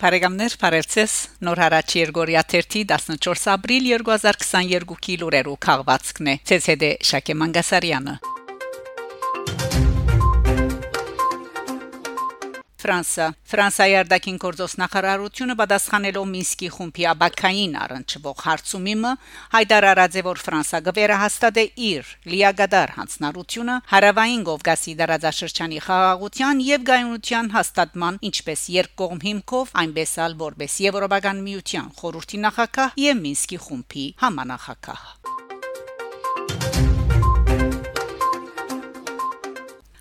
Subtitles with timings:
[0.00, 1.14] Բարեկամներ, բարևձեզ։
[1.44, 8.20] Նոր հարաճ Երգորիա 14 ապրիլ 2022-ի լուրերու քաղվածքն է։ ՑՍԴ Շակե Մանգասարյանը։
[12.80, 19.12] Ֆրանսա Ֆրանսիայի արտաքին գործոս նախարարությունը պատասխանելով Մինսկի խումբի աբակային առնչվող հարցումիմը
[19.54, 27.52] հայտարարած է որ Ֆրանսա գվերահաստատ է իր լիագադար հանձնառությունը հարավային Կովկասի դարաձաշրջանի խաղաղության եւ գայունության
[27.58, 35.39] հաստատման ինչպես երկկողմ հիմքով այնպես ալ որպես Եվրոպական միության խորհրդի նախակահ եւ Մինսկի խումբի համանախակահ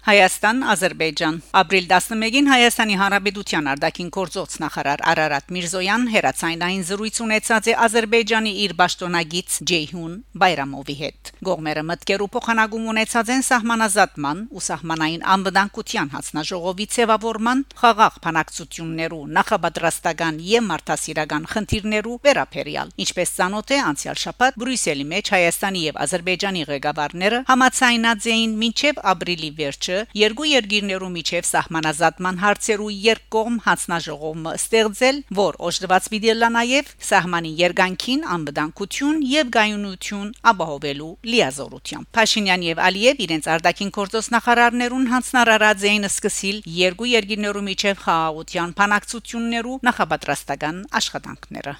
[0.09, 7.75] Հայաստան Ադրբեջան ապրիլ 11-ին Հայաստանի Հանրապետության արտաքին գործոց նախարար Արարատ Միրզոյան հերացայնային զրույց ունեցած է
[7.85, 16.11] Ադրբեջանի իր պաշտոնագից Ջեյհուն Բայրամովի հետ։ Գողմերը մտկերու փոխանակում ունեցած են սահմանազատման ու սահմանային անվտանգության
[16.15, 25.07] հանձնաժողովի ցևավորման խաղաղ բանակցություններու նախապատրաստական եւ մարդասիրական խնդիրներու վերապերյալ։ Ինչպես ցանոթ է անցյալ շաբաթ Բրյուսելի
[25.13, 32.89] մեջ Հայաստանի եւ Ադրբեջանի ղեկավարները համացայնած էին մինչեւ ապրիլի վերջը երկու երկիրներու միջև սահմանազատման հարցերու
[33.09, 42.09] երկկողմ հանձնաժողովը ստեղծել, որ օժտված պիտի լա նաև սահմանի երգանքին անվտանգություն եւ գայունություն ապահովելու լիազորությամբ։
[42.19, 49.79] Փաշինյան եւ Ալիև իրենց արտաքին գործոս նախարարներուն հանձնարարած էին սկսիլ երկու երկիրներու միջև խաղաղության բանակցություններու
[49.89, 51.75] նախապատրաստական աշխատանքները։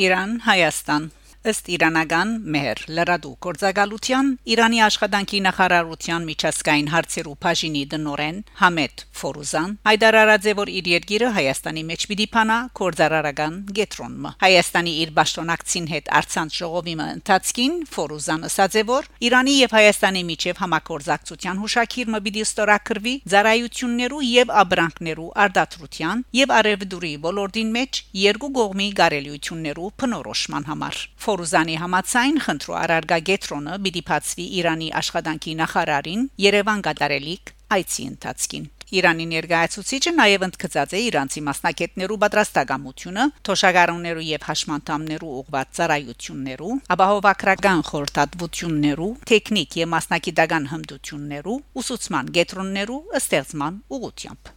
[0.00, 9.04] Իրան Հայաստան ըստ իրանական մեհր լրադու կորցակալության Իրանի աշխատանքի նախարարության միջազգային հարցերու բաժինի դնորեն Համեդ
[9.20, 15.86] Ֆորուզան հայտարարած է որ իր երկիրը Հայաստանի մեջ պիտի փանա կորցարարական գետրոնը Հայաստանի իր ճշտոնակցին
[15.90, 22.44] հետ արցանց ժողովի ընթացքին Ֆորուզան ասաց է որ Իրանի եւ Հայաստանի միջև համակորձակցության հուշակիրը պիտի
[22.50, 31.00] ստորակրվի ծառայություններու եւ աբրանքներու արդատրության եւ արևդուրի ոլորտին մեջ երկու կողմի գարելիություններու փնորոշման համար
[31.30, 38.64] Ֆորուզանի համացայն խնդրու արարգա գետրոնը պիտի բացվի Իրանի աշխատանքի նախարարին Երևան գտարելիք այցի ընթացքին
[38.98, 49.10] Իրանի ներկայացուցիչը նաև ընդգծած է իրանցի մասնակետներու պատրաստակամությունը, թոշակառուներու եւ հաշմանդամներու ուղղված ծառայություններու, ապահովակրական խորհրդատվություններու,
[49.30, 54.56] տեխնիկ եւ մասնակիտական հմտություններու, ուսուցման գետրոններու ստեղծման ուղղությամբ։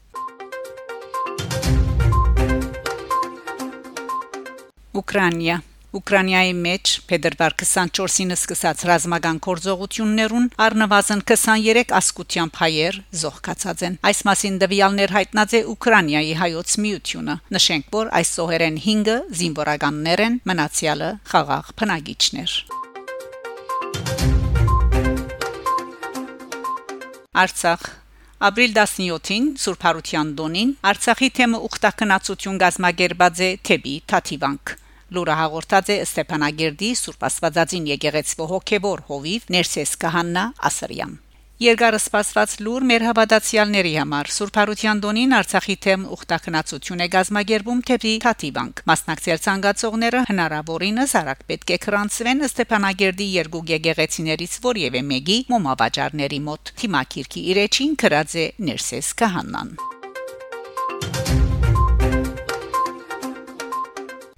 [4.94, 5.56] Ուկրաինա
[5.94, 14.58] Ուկրաինայի մեջ փետրվար 24-ին սկսած ռազմական կորձողություններուն առնվազն 23 ասկությամբ հայեր զոհկացած են։ Այս մասին
[14.64, 21.74] դվյալներ հայտնած է Ուկրաինայի հայոց միությունը։ Նշենք, որ այս զոհերեն 5-ը զինվորականներ են, մնացյալը խաղաղ
[21.78, 22.52] բնակիչներ։
[27.44, 27.90] Արցախ.
[28.44, 34.82] Ապրիլ 17-ին Սուրբ Հարության Դոնին Արցախի թեմը ուխտակնացություն գազմագերբած է թեպի Թաթիվանք
[35.14, 41.14] Լուրը հաղորդած է Ստեփանագերդի Սուրբ Աստվածածին եկեղեցվո հոգևոր հովիվ Ներսես Կահաննա Ասրյան
[41.64, 48.16] Երկար սպասված լուր մեր հավատացյալների համար Սուրբ Հարության Դոնին Արցախի թեմ ուխտակնացություն է գազմագերբում թեպի
[48.26, 56.76] Թաթիվանք մասնակցել ցանկացողները հնարավորինս արագ պետք է քրանցվեն Ստեփանագերդի երկու եկեղեցիներից որևէ մեկի մոմավաճառների մոտ
[56.84, 59.93] Թիմակիրքի իրեջին քրած է Ներսես Կահաննան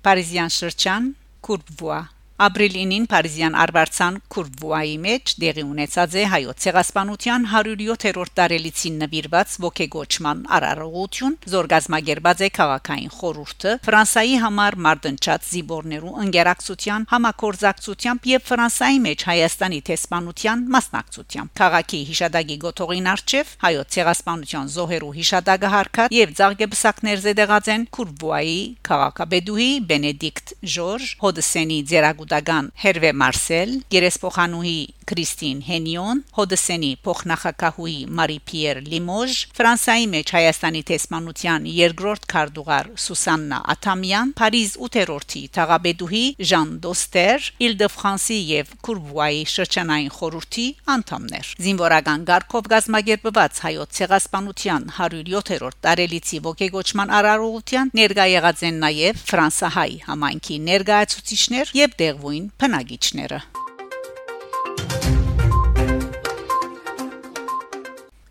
[0.06, 1.06] Պարիզյան շրջան
[1.48, 2.00] Կուրբվուա
[2.36, 10.42] Ապրիլ 9-ին Փարիզյան Արբարցան Կուրբուայի մեջ դեղի ունեցած է հայոց ցեղասպանության 107-րդ տարելիցին նվիրված ողեգոճման
[10.58, 19.80] արարողություն զորգազմագերբած է քաղաքային խորհուրդը Ֆրանսայի համար մարդընչած զիբորներու ընկերակցության համակորձակցությամբ եւ Ֆրանսայի մեջ Հայաստանի
[19.96, 27.88] տեսփանության մասնակցությամբ քաղաքի հիշադակի գոտողին արչեվ հայոց ցեղասպանության զոհերու հիշադակը հարկած եւ ցաղգեբսակներ զեդեղած են
[27.96, 28.60] Կուրբուայի
[28.92, 34.78] քաղաքաբեդուհի Բենեդիկտ Ժորժ Հոդսենի ձերագ Մակուտագան Հերվե Մարսել, Գերեսփոխանուհի
[35.10, 44.32] Կրիստին Հենիոն, Հոդսենի փոխնախակահուի Մարի Պիեր Լիմոժ, Ֆրանսայի մեջ Հայաստանի տեսմանության երկրորդ քարտուղար Սուսաննա Աթամյան,
[44.40, 54.00] Փարիզ 8-րդի Թաղաբեդուհի Ժան Դոստեր, Իլ-դե-Ֆրանսի եւ Կուրբուայի շրջանային խորհրդի անդամներ։ Զինվորական ղարքով գազմագերբված հայոց
[54.00, 63.46] ցեղասպանության 107-րդ տարելիցի ողեգոճման արարողության ներկա եղած են նաեւ ֆրանսահայ համայնքի ներկայացուցիչներ եւ դեղվույն բնակիչները։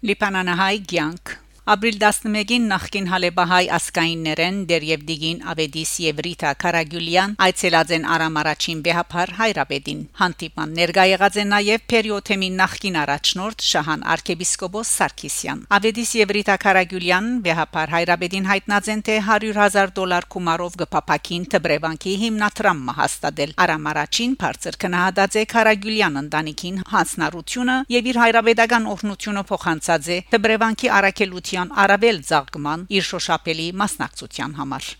[0.08, 1.33] Լիբանանահայ ցանկ
[1.64, 8.82] Ապրիլ 11-ին նախկին Հալեբահայ ասկայիններեն Դերև Դիգին Ավեդիս եւ Ռիտա Կարագյուլյան այցելած են Արամ առաջին
[8.84, 16.34] Բեհապար Հայրաբեդին հանդիպան ներկա եղած է նաեւ Պերիոթեմի նախկին առաջնորդ Շահան arczepiskopos Սարգսյան Ավեդիս եւ
[16.36, 23.90] Ռիտա Կարագյուլյան Բեհապար Հայրաբեդին հայտնած են թե 100.000 դոլար գումարով գփապակին Տբրևանկի հիմնադրամը հաստատել Արամ
[23.94, 31.53] առաջին բարձր քնահատած է Կարագյուլյան ընտանիքին հանցնառությունը եւ իր հայրաբեդական օրհնությունը փոխանցած է Տբրևանկի առաքելության
[31.54, 34.90] պետության արավել զարգման իր շոշափելի մասնակցության համար։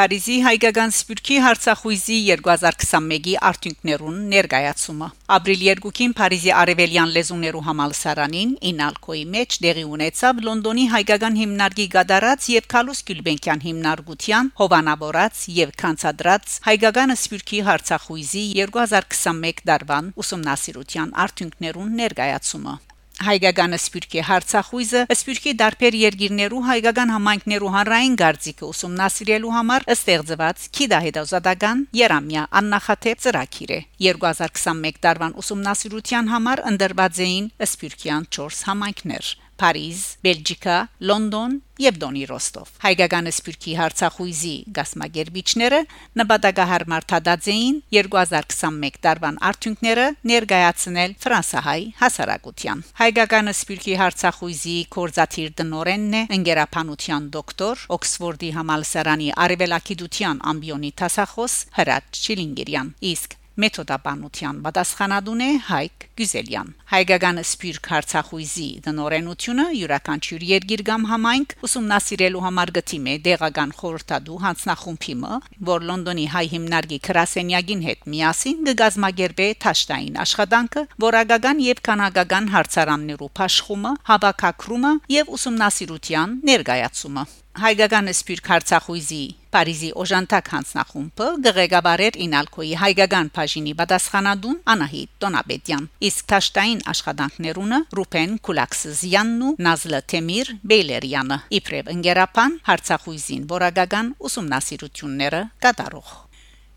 [0.00, 9.58] Փարիզի հայկական սպյուրքի հարցախույզի 2021-ի արդյունքներուն ներկայացումը ապրիլ 2-ին Փարիզի Արևելյան լեզուներու համալսարանին Ինալկոյի մեջ
[9.66, 17.66] դեղի ունեցավ Լոնդոնի հայկական հիմնարկի գդարած եւ Քալուս Գյուլբենկյան հիմնարկության հովանավորած եւ կանցադրած հայկական սպյուրքի
[17.68, 22.80] հարցախույզի 2021 դարվան ուսումնասիրության արդյունքներուն ներկայացումը
[23.26, 32.46] հայկական սպյուրքի հարցախույզը սպյուրքի դարբեր երկիրներու հայկական համայնքներու հանրային գարձիկը ուսումնասիրելու համար ստեղծված քիդահետազատական Երամիա
[32.62, 41.56] աննախադեպ ծրագիր է 2021 տարվան ուսումնասիրության համար ընդրված էին սպյուրքյան 4 համայնքներ Փարիզ, Բելգիկա, Լոնդոն
[41.80, 45.80] եւ Դոնի Ռոստով։ Հայկական սպյուրքի հարցախույզի գասմագերբիչները
[46.20, 56.22] նպատակահար մարտադած էին 2021 տարվան արդյունքները ներկայացնել ֆրանսահայ հասարակության։ Հայկական սպյուրքի հարցախույզի կորզաթիր դնորենն է
[56.40, 66.68] ընկերապանության դոկտոր Օքսֆորդի համալսարանի արևելակիդության ամբիոնի տասախոս Հրաչ Չիլինգերյան։ Իսկ մեթոդաբանության պատասխանատուն է Հայկ Գյուզելյան
[66.92, 75.16] հայկական սպյուրք հարցախույզի դնորենությունը յուրաքանչյուր երկիր կամ համայնք ուսումնասիրելու համար գտիմ է դեղական խորհրդադու հանձնախումբի
[75.24, 83.32] մը որ Լոնդոնի հայ հիմնարկի քրասենյակին հետ միասին կգազմագերբե թաշտային աշխատանքը որակական եւ կանագական հարցարաններու
[83.40, 87.28] փաշխումը հավաքակրումը եւ ուսումնասիրության ներկայացումը
[87.60, 96.84] հայկական սպյուրք Արցախույզի Փարիզի օժանդակ հանձնախումբը գղեկավարեր Ինալկոյի հայկական բաժինի պատասխանատուն Անահիտ Տոնաբեդյան իսկ Թաշտային
[96.94, 106.18] աշխատանքներունը Ռուփեն Կուլաքսզյանն ու Նազլա Թեմիր Բեյլերյանը իբրև ընկերապան Արցախույզին որակական ուսումնասիրությունները կատարող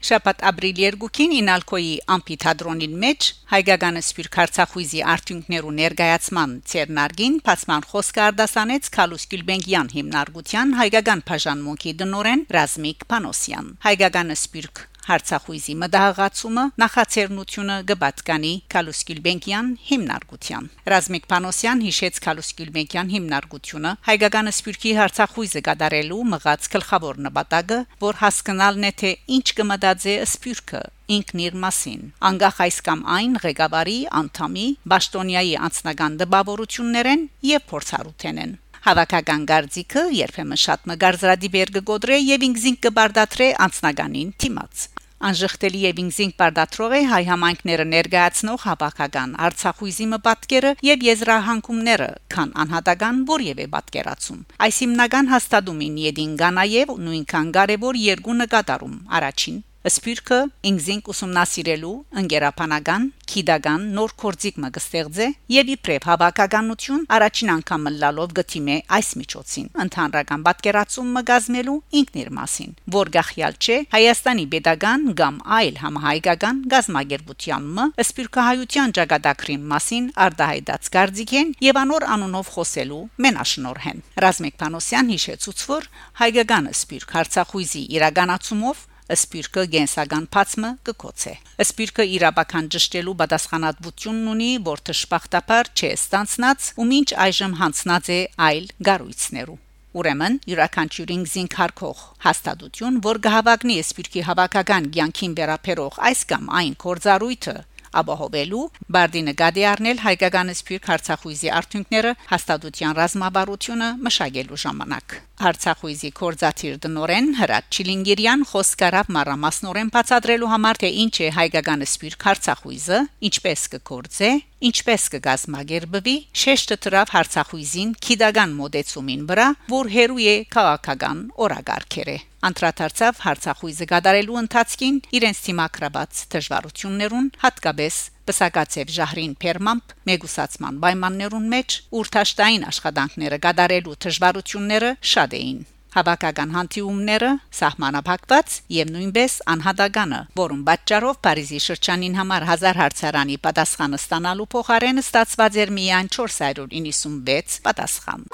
[0.03, 8.89] Շաբաթ ապրիլ 2-ին Ինալկոյի ամփիթադրոնին մեջ հայկական սպյուրք Արցախույզի արդյունքներու ներկայացման ցերնարգին փացման խոսքը արդասանեց
[8.99, 19.01] Քալուս Գյուլբենգյան հիմնարկության հայկական բաժանմունքի դնորեն Ռազմիկ Պանոսյան հայկական սպյուրք Հարցախույզի մդահղացումը նախաձեռնությունը գբատկանի Կալուս
[19.09, 27.79] Գյուլբենկյան հիմնարկության Ռազմիկ Պանոսյան հիշեց Կալուս Գյուլբենկյան հիմնարկությունը հայկական սպյուրքի Հարցախույզը գդարելու մղած գլխավոր նպատակը
[28.07, 30.83] որ հասկանալն է թե ինչ կմտածե սպյուրքը
[31.13, 38.53] ինքն իր մասին անկախ այս կամ այն ղեկավարի անդամի Բաշտոնիայի անձնական դպավորություններեն եւ փորձառութենեն
[38.83, 44.83] Հավաքական գարձիկը երբեմն շատ մգարձրադիբեր կգոդրե եւ ինքզին կբարդատրե անցնականին թիմած
[45.23, 53.25] անժխտելի եւ ինքզինք բարդատրող է հայ համայնքները ներկայացնող հավաքական Արցախույզի մպատկերը եւ եզրահանգումները, քան անհատական
[53.33, 60.37] որևէ պատկերացում։ Այս հիմնական հաստատումին յեդին կա նաեւ նույնքան կարևոր երկու նկատառում։ Առաջին Սպյուրքը
[60.69, 68.77] ինքզինք ուսումնասիրելու ընկերապանական, քիդական նոր կորձիկ մը կստեղծե եւ իբրև հավաքականություն առաջին անգամ լալով գտիմե
[68.97, 75.41] այս միջոցին ընդհանրական պատկերացում մը գազմելու ինքն իր մասին որ գախյալ չէ Հայաստանի pedagogan կամ
[75.59, 84.57] այլ համահայկական գազմագերբության մը սպյուրքահայության ճակատագրին մասին արդահայտած գարձիկեն եւ անոր անունով խոսելու մենաշնորհեն Ռազմիկ
[84.63, 85.91] Պանոսյան հիշեցուց որ
[86.23, 95.69] հայկական սպյուրք Արցախույզի իրականացումով Սպիրկը գենսական փածմը կկոցե։ Սպիրկը իրաբական ճշտելու պատասխանատվությունն ունի, որ թշպախտապար
[95.73, 99.59] չէ ստանցնած ու մինչ այժմ հանցնած է այլ գառույցներու։
[99.93, 107.55] Ուրեմն յուրաքանչյուրին զինքարկող հաստատություն, որ գահավակնի սպիրկի հավաքական ցանկին վերապերող այս կամ այն կորզարույթը
[108.01, 108.63] ապահովելու
[108.95, 117.63] բարդի նկատի առնել հայկական սփյուռք Արցախույզի արդյունքները հաստատության ռազմավարությունը մշակելու ժամանակ Արցախույզի կորզաթիր դնորեն Հրաչ
[117.73, 124.31] Չիլինգիրյան խոսքարավ մարամասնորեն բացատրելու համար թե ինչ է հայկական սփյուռք Արցախույզը ինչպես կկործե
[124.63, 132.15] ինչպես կգազմագերբվի շեշտը դրավ Արցախույզին քիդական մոդեցումին վրա որ հերու է քաղաքական օրագարքերը
[132.47, 142.67] անդրադարձավ Հարցախույզը գդարելու ընթացքին իրենց թիմակրաբաց դժվարություններուն հատկապես Պսակացև Ժահրին Պերմամփ մեգուսացման պայմաններուն մեջ ուրթաշտային
[142.71, 145.61] աշխատանքները գդարելու դժվարությունները շատ էին
[145.93, 154.47] Հավաքական հանդիումները սահմանափակված եւ նույնպես անհատականը, որում պատճառով Փարիզի շրջանին համար 1000 հարցարանի պատասխանը ստանալու
[154.55, 158.25] փոխարեն ստացված էր միայն 496 պատասխան։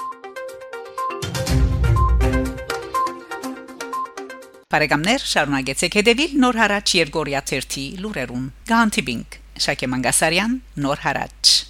[4.70, 11.69] Բարեկամներ, շարունակեցեք հետևել Նոր հարաճ Երգորիա 1-ի լուրերուն։ Գանտիբինգ Շակե Մանգասարյան, Նոր հարաճ